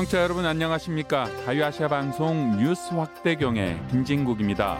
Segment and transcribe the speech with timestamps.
[0.00, 1.26] 청취자 여러분 안녕하십니까?
[1.44, 4.78] 자유아시아 방송 뉴스 확대경의 김진국입니다.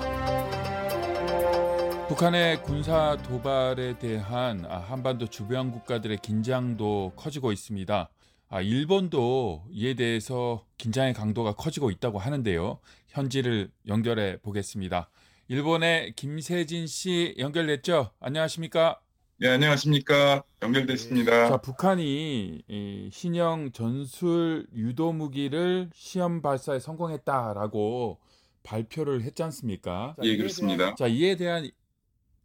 [2.09, 8.09] 북한의 군사 도발에 대한 아, 한반도 주변 국가들의 긴장도 커지고 있습니다.
[8.49, 12.79] 아, 일본도 이에 대해서 긴장의 강도가 커지고 있다고 하는데요.
[13.09, 15.11] 현지를 연결해 보겠습니다.
[15.49, 18.13] 일본의 김세진 씨 연결됐죠?
[18.21, 18.99] 안녕하십니까?
[19.43, 20.43] 네, 안녕하십니까.
[20.61, 21.49] 연결됐습니다.
[21.49, 28.21] 자, 북한이 이 신형 전술 유도 무기를 시험 발사에 성공했다라고
[28.65, 30.15] 발표를 했지 않습니까?
[30.19, 30.95] 자, 예, 그렇습니다.
[30.95, 31.71] 자, 이에 대한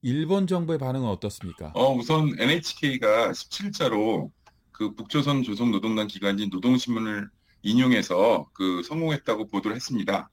[0.04, 1.74] 일본 정부의 반응은 어떻습니까?
[1.76, 4.32] 어, 우선 NHK가 17자로
[4.72, 7.28] 그 북조선 조선노동당 기관인 노동신문을
[7.62, 10.30] 인용해서 그 성공했다고 보도를 했습니다.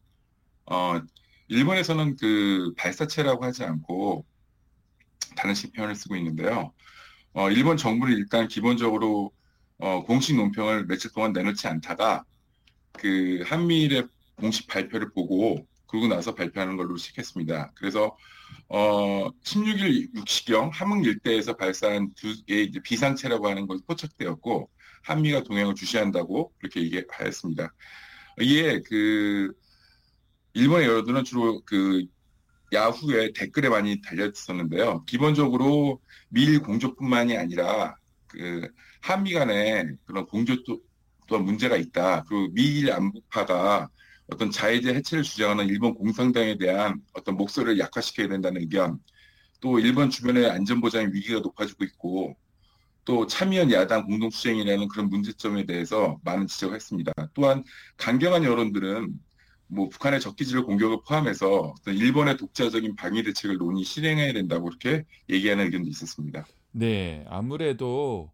[0.66, 1.00] 어,
[1.48, 4.24] 일본에서는 그 발사체라고 하지 않고
[5.34, 6.72] 다른 식 표현을 쓰고 있는데요.
[7.32, 9.32] 어, 일본 정부는 일단 기본적으로
[9.78, 12.24] 어, 공식 논평을 며칠 동안 내놓지 않다가
[12.92, 17.72] 그 한미일의 공식 발표를 보고 그러고 나서 발표하는 걸로 시켰습니다.
[17.74, 18.16] 그래서
[18.68, 24.70] 어, 16일 6시경 함흥 일대에서 발사한 두 개의 비상체라고 하는 것이 포착되었고
[25.02, 27.72] 한미가 동행을 주시한다고 그렇게 얘기하였습니다.
[28.40, 29.52] 이에 그
[30.54, 32.04] 일본의 여러분은 주로 그
[32.72, 35.04] 야후에 댓글에 많이 달렸었는데요.
[35.04, 38.68] 기본적으로 미일 공조뿐만이 아니라 그
[39.00, 40.80] 한미 간에 그런 공조 또,
[41.26, 42.24] 또한 문제가 있다.
[42.24, 43.88] 그리고 미일 안보파가
[44.28, 48.98] 어떤 자해제 해체를 주장하는 일본 공산당에 대한 어떤 목소리를 약화시켜야 된다는 의견,
[49.60, 52.36] 또 일본 주변의 안전보장의 위기가 높아지고 있고,
[53.04, 57.12] 또 참여연 야당 공동투쟁이라는 그런 문제점에 대해서 많은 지적을 했습니다.
[57.34, 57.64] 또한
[57.96, 59.12] 강경한 여론들은
[59.72, 65.64] 뭐 북한의 적기지를 공격을 포함해서 어떤 일본의 독자적인 방위 대책을 논의 실행해야 된다고 그렇게 얘기하는
[65.64, 66.44] 의견도 있었습니다.
[66.72, 68.30] 네, 아무래도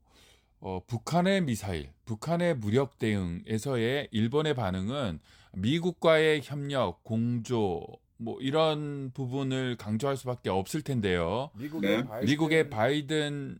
[0.58, 5.20] 어, 북한의 미사일, 북한의 무력 대응에서의 일본의 반응은
[5.52, 7.86] 미국과의 협력, 공조
[8.16, 11.50] 뭐 이런 부분을 강조할 수밖에 없을 텐데요.
[11.80, 12.02] 네.
[12.24, 13.58] 미국의 바이든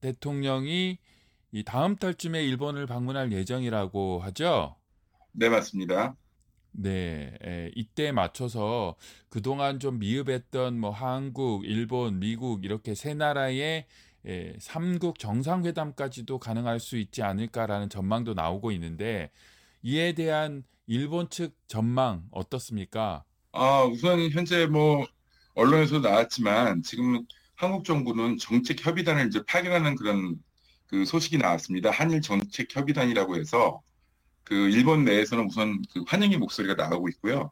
[0.00, 0.98] 대통령이
[1.50, 4.76] 이 다음 달쯤에 일본을 방문할 예정이라고 하죠.
[5.32, 6.14] 네, 맞습니다.
[6.72, 8.96] 네, 에, 이때 맞춰서
[9.28, 13.86] 그동안 좀 미흡했던 뭐 한국, 일본, 미국 이렇게 세 나라의
[14.26, 19.30] 에, 삼국 정상회담까지도 가능할 수 있지 않을까라는 전망도 나오고 있는데
[19.82, 23.24] 이에 대한 일본 측 전망 어떻습니까?
[23.52, 25.06] 아, 우선 현재 뭐
[25.54, 27.24] 언론에서 나왔지만 지금
[27.56, 30.36] 한국 정부는 정책 협의단을 이제 파견하는 그런
[30.86, 31.90] 그 소식이 나왔습니다.
[31.90, 33.82] 한일 정책 협의단이라고 해서
[34.48, 37.50] 그 일본 내에서는 우선 그 환영의 목소리가 나오고 있고요.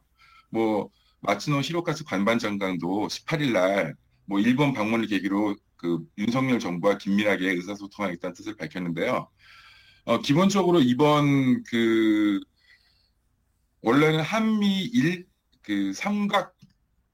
[0.49, 0.89] 뭐
[1.21, 3.95] 마츠노 히로카스 관반 장관도 18일 날
[4.27, 9.29] 뭐 일본 방문을 계기로 그 윤석열 정부와 긴밀하게 의사소통하겠다는 뜻을 밝혔는데요.
[10.05, 12.39] 어, 기본적으로 이번 그
[13.81, 15.25] 원래는 한미일
[15.61, 16.53] 그 삼각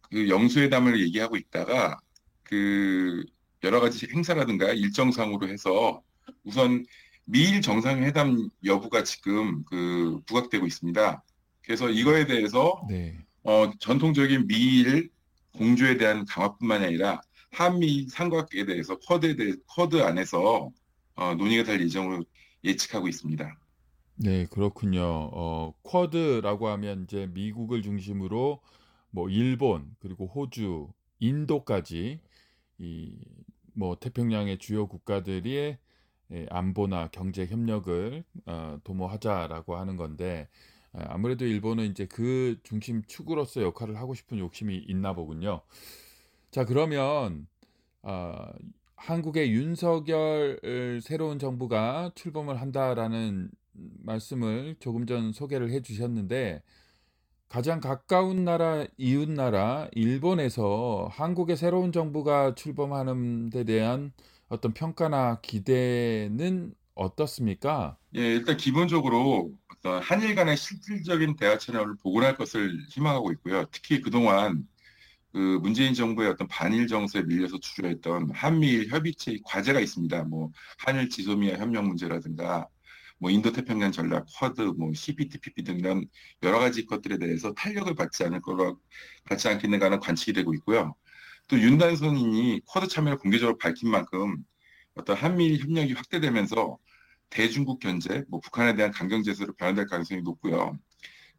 [0.10, 2.00] 그 영수회담을 얘기하고 있다가
[2.44, 3.24] 그
[3.64, 6.02] 여러 가지 행사라든가 일정상으로 해서
[6.44, 6.86] 우선
[7.26, 11.24] 미일 정상회담 여부가 지금 그 부각되고 있습니다.
[11.64, 13.18] 그래서 이거에 대해서 네.
[13.44, 15.10] 어, 전통적인 미일
[15.54, 20.72] 공조에 대한 강화뿐만이 아니라 한미 삼각에 대해서 쿼드에 대해 쿼드 안에서
[21.16, 22.26] 어, 논의가 될 예정으로
[22.64, 23.58] 예측하고 있습니다.
[24.16, 25.02] 네, 그렇군요.
[25.34, 28.62] 어, 쿼드라고 하면 이제 미국을 중심으로
[29.10, 32.20] 뭐 일본 그리고 호주, 인도까지
[32.80, 33.18] 이
[33.76, 35.80] 뭐 태평양의 주요 국가들이 예,
[36.50, 40.48] 안보나 경제 협력을 어, 도모하자라고 하는 건데
[40.94, 45.62] 아, 아무래도 일본은 이제 그 중심 축으로서 역할을 하고 싶은 욕심이 있나 보군요.
[46.52, 47.48] 자, 그러면
[48.04, 48.52] 아,
[48.96, 50.60] 한국의 윤석열
[51.04, 56.62] 새로운 정부가 출범을 한다라는 말씀을 조금 전 소개를 해 주셨는데
[57.50, 64.14] 가장 가까운 나라 이웃 나라 일본에서 한국의 새로운 정부가 출범하는 데 대한
[64.54, 67.98] 어떤 평가나 기대는 어떻습니까?
[68.16, 73.66] 예, 일단 기본적으로 어떤 한일 간의 실질적인 대화 채널을 복원할 것을 희망하고 있고요.
[73.72, 74.68] 특히 그동안
[75.32, 80.24] 그 문재인 정부의 어떤 반일 정서에 밀려서 주저했던 한미일 협의체의 과제가 있습니다.
[80.26, 82.68] 뭐 한일 지소미아 협력 문제라든가
[83.18, 86.06] 뭐 인도태평양 전략, 쿼드, 뭐 CPTPP 등 이런
[86.44, 88.76] 여러 가지 것들에 대해서 탄력을 받지 않을 거라
[89.24, 90.94] 받지 않겠는가는 관측이 되고 있고요.
[91.48, 94.44] 또 윤단선인이 쿼드 참여를 공개적으로 밝힌 만큼
[94.96, 96.78] 어떤 한미일 협력이 확대되면서
[97.30, 100.78] 대중국 견제, 뭐 북한에 대한 강경 제소로 변화될 가능성이 높고요.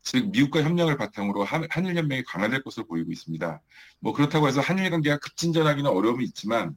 [0.03, 3.63] 즉 미국과 협력을 바탕으로 한, 한일 연맹이 강화될 것으로 보이고 있습니다.
[4.01, 6.77] 뭐 그렇다고 해서 한일 관계가 급진전하기는 어려움이 있지만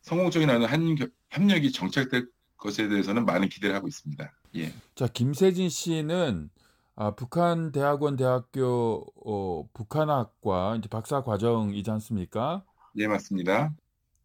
[0.00, 4.32] 성공적인 한일 협력이 정착될 것에 대해서는 많은 기대를 하고 있습니다.
[4.56, 4.72] 예.
[4.94, 6.50] 자, 김세진 씨는
[6.96, 12.64] 아, 북한 대학원 대학교 어, 북한학과 이제 박사 과정이지 않습니까?
[12.96, 13.74] 예, 맞습니다.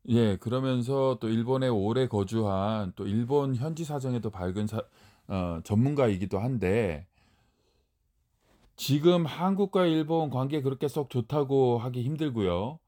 [0.09, 4.81] 예, 그러면서 또 일본에 오래 거주한 또 일본 현지 사정에도 밝은 사,
[5.27, 7.07] 어, 전문가이기도 한데
[8.75, 12.79] 지금 한국과 일본 관계 그렇게 썩 좋다고 하기 힘들고요.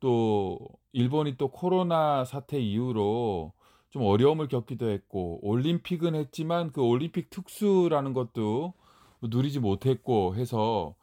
[0.00, 0.58] 또
[0.92, 3.52] 일본이 또 코로나 사태 이후로
[3.90, 8.74] 좀 어려움을 겪기도 했고 올림픽은 했지만 그 올림픽 특수라는 것도
[9.22, 10.94] 누리지 못했고 해서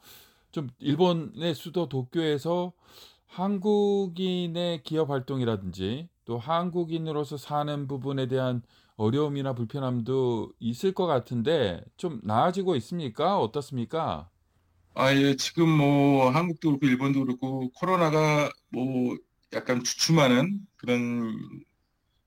[0.52, 2.72] 좀 일본의 수도 도쿄에서
[3.28, 8.62] 한국인의 기업 활동이라든지 또 한국인으로서 사는 부분에 대한
[8.96, 13.38] 어려움이나 불편함도 있을 것 같은데 좀 나아지고 있습니까?
[13.40, 14.30] 어떻습니까?
[14.94, 19.16] 아, 예, 지금 뭐 한국도 그렇고 일본도 그렇고 코로나가 뭐
[19.52, 21.34] 약간 주춤하는 그런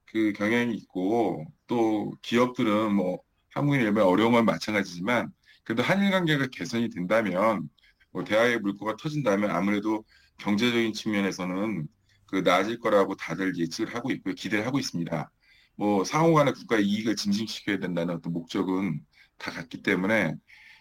[0.06, 3.20] 그 경향이 있고 또 기업들은 뭐
[3.54, 5.32] 한국인 일본 어려운 건 마찬가지지만
[5.64, 7.70] 그래도 한일 관계가 개선이 된다면
[8.12, 10.04] 뭐 대화의 물꼬가 터진다면 아무래도
[10.40, 11.88] 경제적인 측면에서는
[12.26, 14.34] 그 나아질 거라고 다들 예측을 하고 있고요.
[14.36, 15.32] 기대를 하고 있습니다.
[15.76, 19.02] 뭐 상호 간의 국가의 이익을 증진시켜야 된다는 어떤 목적은
[19.38, 20.34] 다 같기 때문에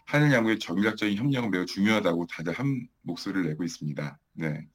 [0.07, 4.19] 한일 양국의 전략적인 협력은 매우 중요하다고 다들 한 목소리를 내고 있습니다.
[4.35, 4.67] 네.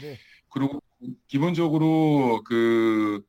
[0.00, 0.18] 네.
[0.50, 0.82] 그리고
[1.28, 3.22] 기본적으로 그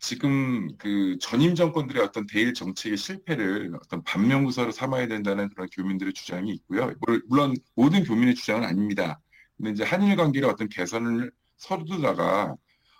[0.00, 6.52] 지금 그 전임 정권들의 어떤 대일 정책의 실패를 어떤 반면구사로 삼아야 된다는 그런 교민들의 주장이
[6.52, 6.92] 있고요.
[7.26, 9.20] 물론 모든 교민의 주장은 아닙니다.
[9.56, 12.54] 근데 이제 한일 관계의 어떤 개선을 서두다가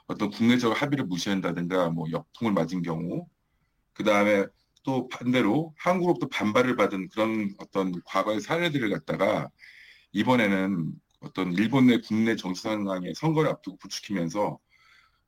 [0.08, 3.26] 어떤 국내적 합의를 무시한다든가 뭐 역풍을 맞은 경우,
[3.92, 4.46] 그 다음에
[4.82, 9.48] 또 반대로 한국으로부터 반발을 받은 그런 어떤 과거의 사례들을 갖다가
[10.12, 14.58] 이번에는 어떤 일본 내 국내 정치 상황의 선거를 앞두고 부추기면서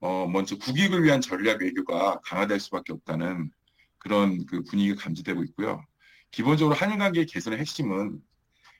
[0.00, 3.50] 어, 먼저 국익을 위한 전략 외교가 강화될 수밖에 없다는
[3.98, 5.84] 그런 그 분위기가 감지되고 있고요.
[6.30, 8.20] 기본적으로 한일 관계의 개선의 핵심은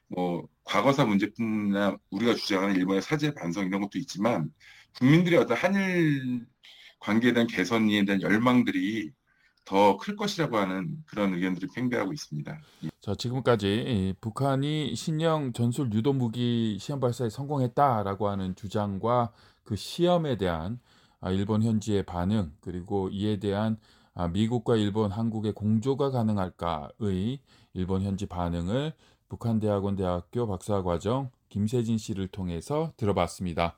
[0.08, 4.52] 뭐 과거사 문제뿐이나 우리가 주장하는 일본의 사제 반성 이런 것도 있지만
[4.98, 6.46] 국민들의 어떤 한일
[7.00, 9.10] 관계에 대한 개선에 대한 열망들이
[9.64, 12.60] 더 클 것이라고 하는 그런 의견들이 팽배하고 있습니다.
[13.00, 19.32] 자, 지금까지 북한이 신형 전술 유도 무기 시험 발사에 성공했다라고 하는 주장과
[19.62, 20.89] 그 시험에 대한 아,
[21.28, 23.76] 일본 현지의 반응 그리고 이에 대한
[24.14, 27.40] 아, 미국과 일본, 한국의 공조가 가능할까의
[27.74, 28.92] 일본 현지 반응을
[29.28, 33.76] 북한 대학원 대학교 박사과정 김세진 씨를 통해서 들어봤습니다.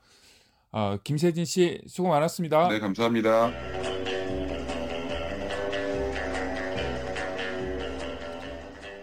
[0.71, 2.67] 아, 김세진 씨 수고 많았습니다.
[2.69, 3.51] 네, 감사합니다.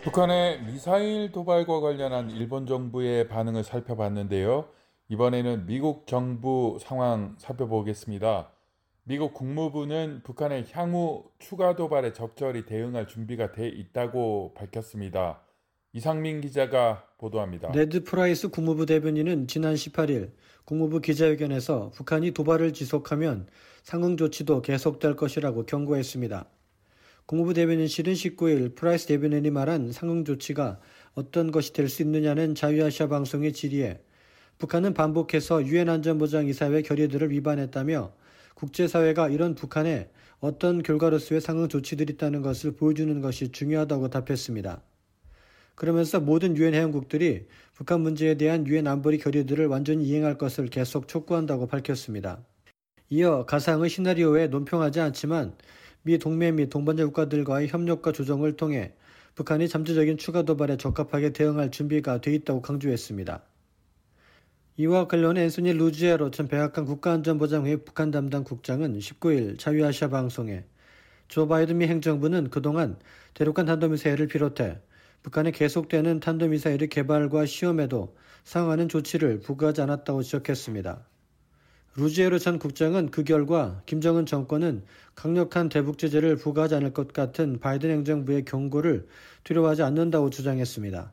[0.03, 4.67] 북한의 미사일 도발과 관련한 일본 정부의 반응을 살펴봤는데요.
[5.11, 8.53] 이번에는 미국 정부 상황 살펴보겠습니다.
[9.03, 15.41] 미국 국무부는 북한의 향후 추가 도발에 적절히 대응할 준비가 돼 있다고 밝혔습니다.
[15.93, 17.73] 이상민 기자가 보도합니다.
[17.73, 20.31] 네드 프라이스 국무부 대변인은 지난 18일
[20.65, 23.49] 국무부 기자회견에서 북한이 도발을 지속하면
[23.83, 26.45] 상응 조치도 계속될 것이라고 경고했습니다.
[27.27, 30.79] 국무부 대변인실은 19일 프라이스 대변인이 말한 상응 조치가
[31.15, 34.01] 어떤 것이 될 수 있느냐는 자유아시아 방송의 질의에
[34.61, 38.13] 북한은 반복해서 유엔 안전보장이사회 결의들을 위반했다며
[38.55, 44.83] 국제사회가 이런 북한에 어떤 결과로서의 상응 조치들이 있다는 것을 보여주는 것이 중요하다고 답했습니다.
[45.75, 51.67] 그러면서 모든 유엔 회원국들이 북한 문제에 대한 유엔 안보리 결의들을 완전히 이행할 것을 계속 촉구한다고
[51.67, 52.45] 밝혔습니다.
[53.09, 55.55] 이어 가상의 시나리오에 논평하지 않지만
[56.03, 58.93] 미 동맹 및 동반자 국가들과의 협력과 조정을 통해
[59.37, 63.43] 북한이 잠재적인 추가 도발에 적합하게 대응할 준비가 돼 있다고 강조했습니다.
[64.77, 70.65] 이와 관련해 앤소니 루지에로 전 백악관 국가안전보장회 북한 담당 국장은 19일 자유아시아 방송에
[71.29, 72.97] 조 바이든 미 행정부는 그동안
[73.35, 74.79] 대륙간 탄도미사일을 비롯해
[75.23, 81.07] 북한의 계속되는 탄도미사일의 개발과 시험에도 상하는 조치를 부과하지 않았다고 지적했습니다.
[81.97, 84.85] 루지에로 전 국장은 그 결과 김정은 정권은
[85.15, 89.09] 강력한 대북 제재를 부과하지 않을 것 같은 바이든 행정부의 경고를
[89.45, 91.13] 두려워하지 않는다고 주장했습니다.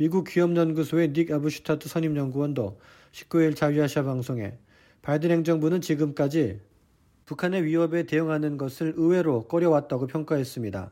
[0.00, 2.80] 미국 기업연구소의 닉 아부슈타트 선임연구원도
[3.12, 4.56] 19일 자유아시아 방송에
[5.02, 6.58] 바이든 행정부는 지금까지
[7.26, 10.90] 북한의 위협에 대응하는 것을 의외로 꺼려왔다고 평가했습니다.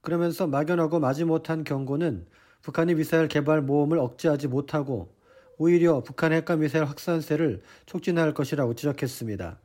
[0.00, 2.24] 그러면서 막연하고 마지못한 경고는
[2.62, 5.14] 북한이 미사일 개발 모험을 억제하지 못하고
[5.58, 9.58] 오히려 북한 핵과 미사일 확산세를 촉진할 것이라고 지적했습니다.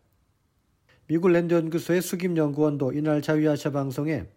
[1.07, 4.27] 미국 랜드 연구소의 수김 연구원도 이날 자유아시아 방송에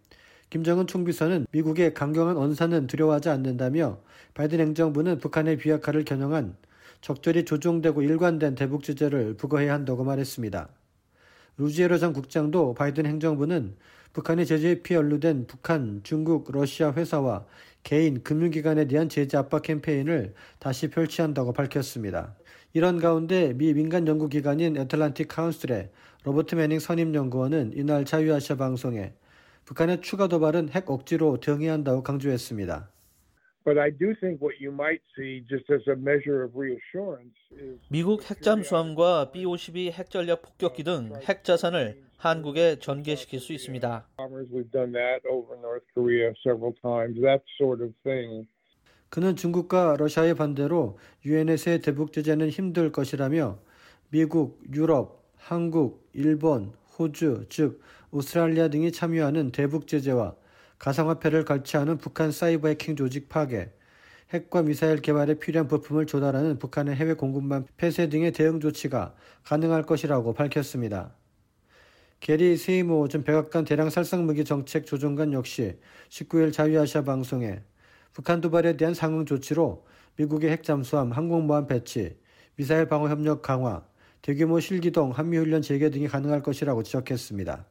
[0.51, 3.99] 김정은 총비서는 미국의 강경한 언사는 두려워하지 않는다며
[4.33, 6.57] 바이든 행정부는 북한의 비핵화를 겨냥한
[7.03, 10.69] 적절히 조정되고 일관된 대북 제재를 부과해야 한다고 말했습니다.
[11.59, 13.77] 루지에로 전 국장도 바이든 행정부는
[14.15, 17.45] 북한의 제재에 피해 연루된 북한, 중국, 러시아 회사와
[17.83, 22.35] 개인, 금융기관에 대한 제재 압박 캠페인을 다시 펼치한다고 밝혔습니다.
[22.73, 25.91] 이런 가운데 미 민간 연구기관인 애틀란틱 카운슬의
[26.25, 29.13] 로버트 매닝 선임연구원은 이날 자유아시아 방송에
[29.69, 32.89] 북한의 추가 도발은 핵 억지로 등의한다고 강조했습니다.
[37.91, 44.07] 미국 핵잠수함과 B-52 핵전략 폭격기 등 핵자산을 한국에 전개시킬 수 있습니다.
[49.11, 53.59] 그는 중국과 러시아의 반대로 유엔의 대북 제재는 힘들 것이라며
[54.09, 60.35] 미국, 유럽, 한국, 일본, 호주, 즉 오스트랄리아 등이 참여하는 대북 제재와
[60.79, 63.71] 가상화폐를 갈취하는 북한 사이버 해킹 조직 파괴,
[64.33, 70.33] 핵과 미사일 개발에 필요한 부품을 조달하는 북한의 해외 공급망 폐쇄 등의 대응 조치가 가능할 것이라고
[70.35, 71.15] 밝혔습니다.
[72.21, 77.63] 게리 세이모 전 백악관 대량 살상 무기 정책 조정관 역시 19일 자유아시아 방송에
[78.13, 79.87] 북한 도발에 대한 상응 조치로
[80.17, 82.17] 미국의 핵 잠수함 항공모함 배치,
[82.57, 83.85] 미사일 방어 협력 강화,
[84.21, 87.65] 대규모 실기동 한미훈련 재개 등이 가능할 것이라고 지적했습니다.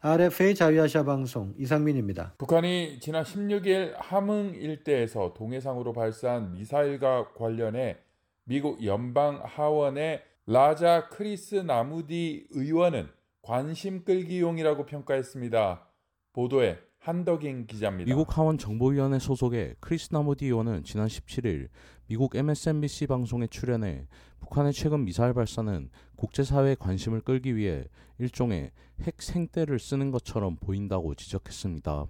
[0.00, 2.34] RFA 자유아시아 방송 이상민입니다.
[2.38, 7.96] 북한이 지난 16일 함흥 일대에서 동해상으로 발사한 미사일과 관련해
[8.44, 13.08] 미국 연방 하원의 라자 크리슈나무디 의원은
[13.42, 15.84] 관심 끌기용이라고 평가했습니다.
[16.32, 16.78] 보도에
[17.08, 18.06] 한덕인 기자입니다.
[18.06, 21.68] 미국 하원 정보위원회 소속의 크리슈나무디 의원은 지난 17일
[22.06, 24.06] 미국 MSNBC 방송에 출연해
[24.40, 27.86] 북한의 최근 미사일 발사는 국제사회의 관심을 끌기 위해
[28.18, 32.04] 일종의 핵 생떼를 쓰는 것처럼 보인다고 지적했습니다.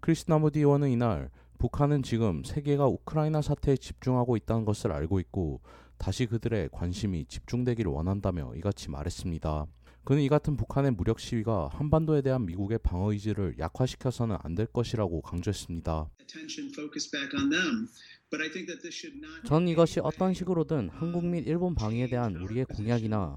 [0.00, 5.60] 크리슈나무디 의원은 이날 북한은 지금 세계가 우크라이나 사태에 집중하고 있다는 것을 알고 있고
[5.98, 9.66] 다시 그들의 관심이 집중되기를 원한다며 이같이 말했습니다.
[10.04, 15.22] 그는 이 같은 북한의 무력 시위가 한반도에 대한 미국의 방어 의지를 약화시켜서는 안 될 것이라고
[15.22, 16.10] 강조했습니다.
[19.46, 23.36] 전 이것이 어떤 식으로든 한국 및 일본 방위에 대한 우리의 공약이나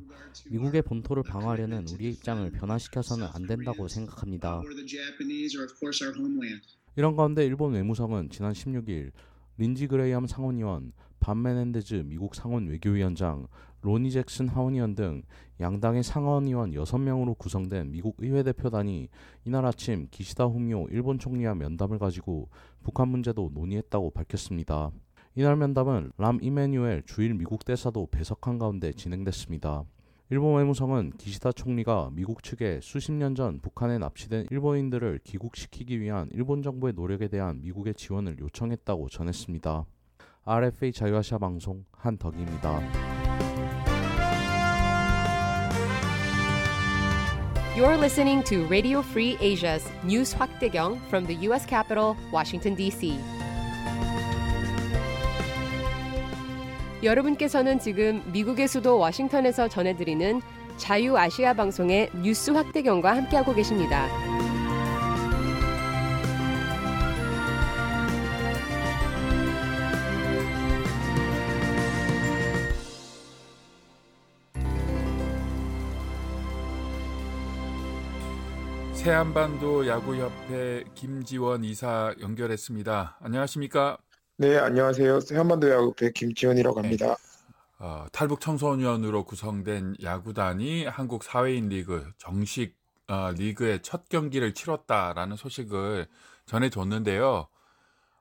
[0.50, 4.62] 미국의 본토를 방어하려는 우리의 입장을 변화시켜서는 안 된다고 생각합니다.
[6.98, 9.12] 이런 가운데 일본 외무성은 지난 16일
[9.58, 13.48] 린지 그레이엄 상원의원, 밥 메넨데즈 미국 상원 외교위원장,
[13.86, 15.22] 로니 잭슨 하원의원 등
[15.60, 19.10] 양당의 상원의원 6명으로 구성된 미국 의회 대표단이
[19.46, 22.50] 이날 아침 기시다 후미오 일본 총리와 면담을 가지고
[22.84, 24.90] 북한 문제도 논의했다고 밝혔습니다.
[25.36, 29.84] 이날 면담은 람 이메뉴엘 주일 미국 대사도 배석한 가운데 진행됐습니다.
[30.32, 36.64] 일본 외무성은 기시다 총리가 미국 측에 수십 년 전 북한에 납치된 일본인들을 귀국시키기 위한 일본
[36.64, 39.86] 정부의 노력에 대한 미국의 지원을 요청했다고 전했습니다.
[40.46, 43.15] RFA 자유아시아 방송 한덕입니다.
[47.76, 51.66] You're listening to Radio Free Asia's News 확대경 from the U.S.
[51.68, 53.20] Capitol, Washington, D.C.
[57.04, 60.42] 여러분께서는 지금 미국의 수도 워싱턴에서 전해드리는
[60.78, 64.08] 자유아시아 방송의 뉴스 확대경과 함께하고 계십니다.
[79.10, 83.18] 새한반도 야구협회 김지원 이사 연결했습니다.
[83.22, 84.00] 안녕하십니까?
[84.38, 85.20] 네, 안녕하세요.
[85.20, 86.88] 새한반도 야구협회 김지원이라고 네.
[86.88, 87.08] 합니다.
[87.10, 87.14] 네.
[87.78, 92.76] 어, 탈북 청소년으로 구성된 야구단이 한국 사회인 리그 정식
[93.08, 96.08] 어, 리그의 첫 경기를 치렀다라는 소식을
[96.48, 97.48] 전해줬는데요.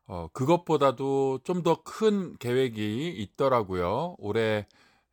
[0.07, 4.17] 어, 그것보다도 좀 더 큰 계획이 있더라고요.
[4.19, 4.67] 올해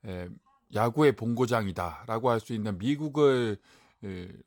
[0.06, 0.28] 에,
[0.76, 3.81] 야구의 본고장이다라고 할 수 있는 미국을 예,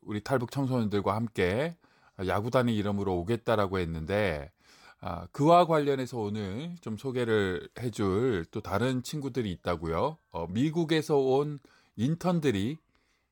[0.00, 1.76] 우리 탈북 청소년들과 함께
[2.24, 4.50] 야구단의 이름으로 오겠다라고 했는데
[5.00, 10.16] 아, 그와 관련해서 오늘 좀 소개를 해줄 또 다른 친구들이 있다고요.
[10.30, 11.58] 어, 미국에서 온
[11.96, 12.78] 인턴들이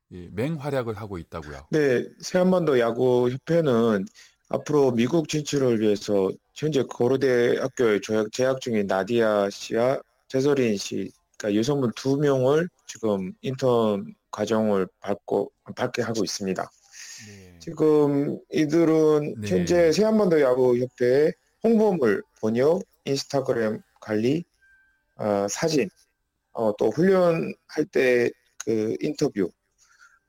[0.09, 1.67] 맹활약을 하고 있다고요.
[1.71, 4.05] 네, 새한반도 야구 협회는
[4.49, 7.99] 앞으로 미국 진출을 위해서 현재 고려대 학교에
[8.31, 16.01] 재학 중인 나디아 씨와 재설인 씨, 그러니까 여성분 두 명을 지금 인턴 과정을 밟고 밟게
[16.01, 16.69] 하고 있습니다.
[17.27, 17.59] 네.
[17.59, 19.47] 지금 이들은 네.
[19.47, 24.43] 현재 세한반도 야구 협회의 홍보물 번역, 인스타그램 관리,
[25.15, 25.89] 어, 사진,
[26.51, 28.29] 어, 또 훈련할 때
[28.65, 29.51] 그 인터뷰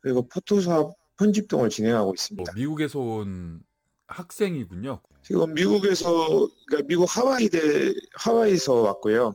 [0.01, 2.53] 그리고 포토샵 편집 등을 진행하고 있습니다.
[2.53, 3.63] 뭐 미국에서 온
[4.07, 5.01] 학생이군요.
[5.23, 9.35] 지금 미국에서 그러니까 미국 하와이대 하와이에서 왔고요.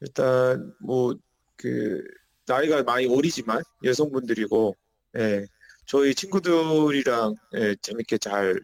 [0.00, 1.14] 일단 뭐
[1.56, 2.02] 그
[2.46, 4.76] 나이가 많이 어리지만 여성분들이고
[5.18, 5.46] 예,
[5.86, 8.60] 저희 친구들이랑 예, 재밌게 잘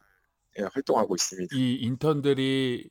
[0.59, 1.57] 예, 활동하고 있습니다.
[1.57, 2.89] 이 인턴들이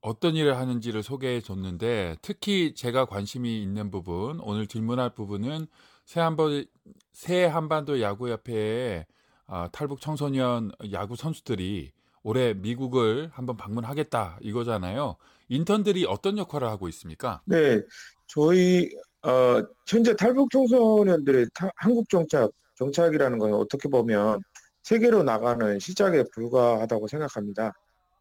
[0.00, 5.66] 어떤 일을 하는지를 소개해 줬는데 특히 제가 관심이 있는 부분 오늘 질문할 부분은
[6.04, 6.66] 새한번
[7.12, 9.06] 새 한반도 야구협회의
[9.46, 15.16] 아, 탈북 청소년 야구 선수들이 올해 미국을 한번 방문하겠다 이거잖아요.
[15.48, 17.42] 인턴들이 어떤 역할을 하고 있습니까?
[17.44, 17.82] 네,
[18.26, 18.90] 저희
[19.24, 24.42] 어, 현재 탈북 청소년들의 타- 한국 정착 정착이라는 건 어떻게 보면
[24.82, 27.72] 세계로 나가는 시작에 불과하다고 생각합니다.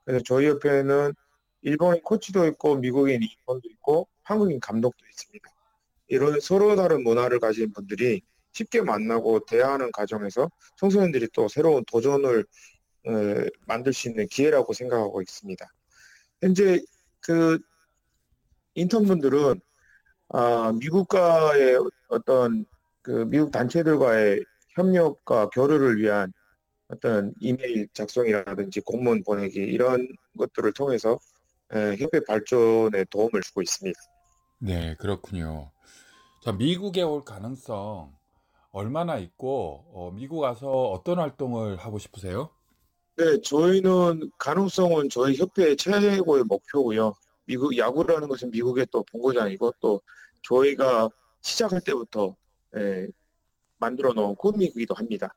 [0.05, 1.13] 그래서 저희 옆에는
[1.63, 5.49] 일본인 코치도 있고 미국인 임원도 있고 한국인 감독도 있습니다.
[6.07, 8.21] 이런 서로 다른 문화를 가진 분들이
[8.53, 12.45] 쉽게 만나고 대화하는 과정에서 청소년들이 또 새로운 도전을
[13.07, 13.11] 어,
[13.67, 15.65] 만들 수 있는 기회라고 생각하고 있습니다.
[16.41, 16.81] 현재
[17.19, 17.59] 그
[18.75, 19.59] 인턴분들은
[20.29, 22.65] 아, 미국과의 어떤
[23.01, 24.43] 그 미국 단체들과의
[24.75, 26.31] 협력과 교류를 위한
[26.87, 31.19] 어떤 이메일 작성이라든지 공문 보내기 이런 것들을 통해서
[31.73, 33.99] 에, 협회 발전에 도움을 주고 있습니다.
[34.59, 35.71] 네, 그렇군요.
[36.43, 38.13] 자, 미국에 올 가능성
[38.71, 42.49] 얼마나 있고 어, 미국 가서 어떤 활동을 하고 싶으세요?
[43.15, 47.13] 네, 저희는 가능성은 저희 협회의 최고의 목표고요.
[47.45, 50.01] 미국 야구라는 것은 미국의 또 본고장이고 또
[50.43, 51.09] 저희가
[51.41, 52.35] 시작할 때부터
[52.75, 53.07] 에,
[53.77, 55.33] 만들어 놓은 꿈이기도 합니다.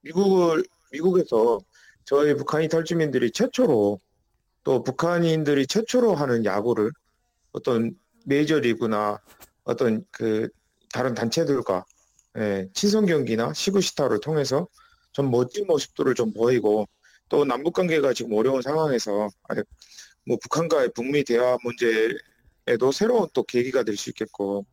[0.00, 1.60] 미국을 미국에서
[2.04, 4.00] 저희 북한인 탈주민들이 최초로
[4.64, 6.90] 또 북한인들이 최초로 하는 야구를
[7.52, 7.94] 어떤
[8.26, 9.18] 메이저리그나
[9.64, 10.48] 어떤 그
[10.92, 11.84] 다른 단체들과
[12.38, 14.66] 예, 친선 경기나 시구 시타를 통해서
[15.12, 16.88] 좀 멋진 모습들을 좀 보이고
[17.28, 19.28] 또 남북 관계가 지금 어려운 상황에서
[20.30, 24.64] 뭐 북한과의 북미 대화 문제에도 새로운 또 계기가 될 수 있겠고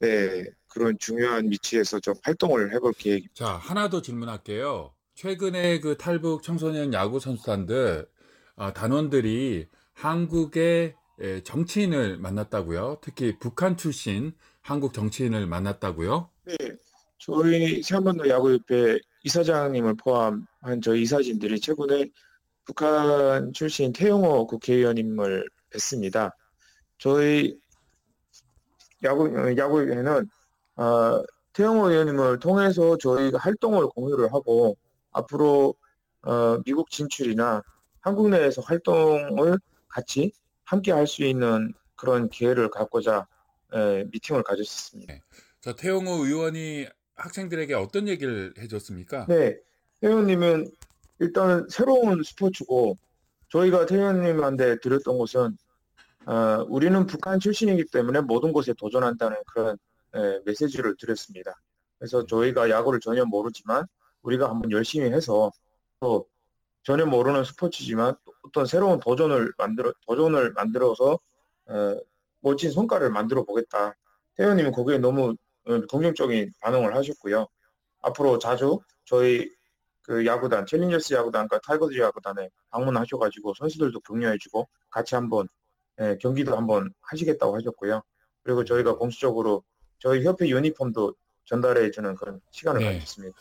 [0.00, 3.34] 네, 그런 중요한 위치에서 좀 활동을 해볼 계획입니다.
[3.34, 4.92] 자, 하나 더 질문할게요.
[5.14, 8.08] 최근에 그 탈북 청소년 야구 선수단들
[8.56, 12.98] 아, 단원들이 한국의 에, 정치인을 만났다고요.
[13.00, 16.30] 특히 북한 출신 한국 정치인을 만났다고요.
[16.46, 16.56] 네,
[17.18, 22.10] 저희 세한반도 야구협회 이사장님을 포함한 저희 이사진들이 최근에
[22.74, 26.30] 북한 출신 태용호 국회의원님을 뵀습니다.
[26.98, 27.58] 저희
[29.02, 30.28] 야구 어, 야구회는
[30.76, 34.76] 어, 태용호 의원님을 통해서 저희가 활동을 공유를 하고
[35.10, 35.74] 앞으로
[36.22, 37.62] 어, 미국 진출이나
[38.00, 40.32] 한국 내에서 활동을 같이
[40.64, 43.26] 함께 할 수 있는 그런 기회를 갖고자
[43.72, 45.14] 에, 미팅을 가졌습니다.
[45.60, 49.26] 자, 태용호 의원이 학생들에게 어떤 얘기를 해줬습니까?
[49.28, 49.58] 네,
[50.00, 50.70] 태현님은
[51.20, 52.98] 일단 새로운 스포츠고
[53.50, 55.56] 저희가 태현님한테 드렸던 것은
[56.26, 59.76] 어, 우리는 북한 출신이기 때문에 모든 것에 도전한다는 그런
[60.14, 61.60] 에, 메시지를 드렸습니다.
[61.98, 63.86] 그래서 저희가 야구를 전혀 모르지만
[64.22, 65.50] 우리가 한번 열심히 해서
[66.00, 66.26] 또
[66.82, 71.18] 전혀 모르는 스포츠지만 또 어떤 새로운 도전을 만들어 도전을 만들어서
[71.66, 71.96] 어,
[72.40, 73.94] 멋진 성과를 만들어 보겠다.
[74.36, 75.34] 태현님은 거기에 너무
[75.66, 77.46] 어, 긍정적인 반응을 하셨고요.
[78.02, 79.50] 앞으로 자주 저희
[80.02, 85.48] 그 야구단, 챌린저스 야구단과 타이거즈 야구단에 방문하셔가지고 선수들도 격려해주고 같이 한번
[86.00, 88.02] 예, 경기도 한번 하시겠다고 하셨고요.
[88.42, 89.62] 그리고 저희가 공식적으로
[89.98, 92.82] 저희 협회 유니폼도 전달해주는 그런 시간을 네.
[92.82, 93.36] 가졌습니다.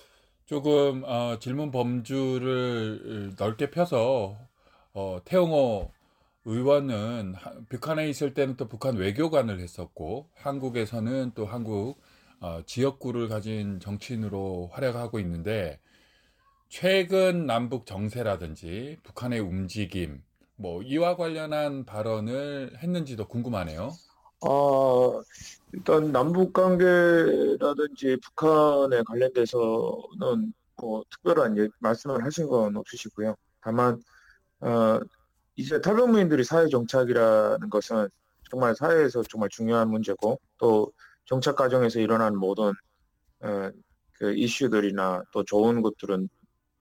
[0.46, 4.38] 조금 어, 질문 범주를 넓게 펴서
[4.94, 5.92] 어, 태용호
[6.46, 12.00] 의원은 하- 북한에 있을 때는 또 북한 외교관을 했었고 한국에서는 또 한국
[12.42, 15.80] 어, 지역구를 가진 정치인으로 활약하고 있는데
[16.70, 20.24] 최근 남북 정세라든지 북한의 움직임
[20.56, 23.92] 뭐 이와 관련한 발언을 했는지도 궁금하네요.
[24.42, 25.22] 어,
[25.74, 33.36] 일단 남북 관계라든지 북한에 관련돼서는 뭐 특별한 예- 말씀을 하신 건 없으시고요.
[33.62, 34.02] 다만
[34.62, 35.00] 어,
[35.56, 38.10] 이제 탈북민들이 사회 정착이라는 것은
[38.52, 40.92] 정말 사회에서 정말 중요한 문제고 또
[41.26, 42.72] 정착 과정에서 일어난 모든
[43.42, 43.72] 어,
[44.14, 46.30] 그 이슈들이나 또 좋은 것들은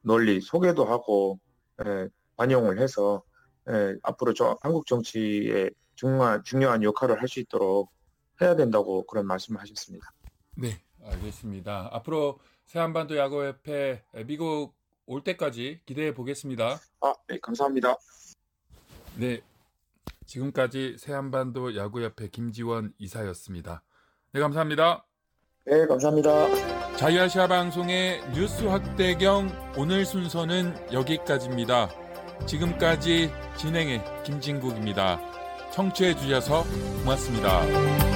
[0.03, 1.39] 널리 소개도 하고
[1.85, 3.23] 예, 반영을 해서
[3.71, 7.91] 예, 앞으로 저 한국 정치에 중요한, 중요한 역할을 할 수 있도록
[8.41, 10.13] 해야 된다고 그런 말씀을 하셨습니다.
[10.57, 11.91] 네, 알겠습니다.
[11.93, 14.75] 앞으로 새한반도 야구협회 미국
[15.07, 16.79] 올 때까지 기대해 보겠습니다.
[17.01, 17.97] 아, 네, 감사합니다.
[19.17, 19.41] 네,
[20.27, 23.83] 지금까지 새한반도 야구협회 김지원 이사였습니다.
[24.33, 25.05] 네, 감사합니다.
[25.65, 26.88] 네, 감사합니다.
[26.99, 31.89] 자유아시아 방송의 뉴스 확대경 오늘 순서는 여기까지입니다.
[32.45, 35.21] 지금까지 진행의 김진국입니다.
[35.73, 36.65] 청취해 주셔서
[37.05, 38.08] 고맙습니다.